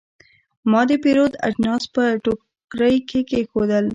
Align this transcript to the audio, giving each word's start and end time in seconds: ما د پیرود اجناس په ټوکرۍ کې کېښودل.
ما 0.71 0.81
د 0.89 0.91
پیرود 1.03 1.33
اجناس 1.47 1.83
په 1.93 2.03
ټوکرۍ 2.23 2.95
کې 3.09 3.19
کېښودل. 3.29 3.85